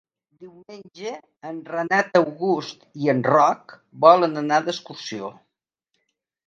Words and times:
Diumenge 0.43 1.11
en 1.49 1.59
Renat 1.75 2.19
August 2.21 2.89
i 3.05 3.13
en 3.15 3.23
Roc 3.31 3.77
volen 4.09 4.43
anar 4.45 4.63
d'excursió. 4.71 5.33